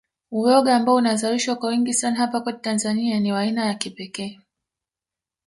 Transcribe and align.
Uyoga 0.31 0.75
ambao 0.75 0.95
unazalishwa 0.95 1.55
kwa 1.55 1.69
wingi 1.69 1.93
sana 1.93 2.15
hapa 2.15 2.41
kwetu 2.41 2.59
Tanzania 2.59 3.19
ni 3.19 3.31
wa 3.33 3.39
aina 3.39 3.65
ya 3.65 3.73
kipekee 3.73 4.39